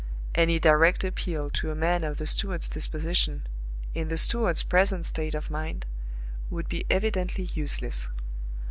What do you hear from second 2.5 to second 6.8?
disposition, in the steward's present state of mind, would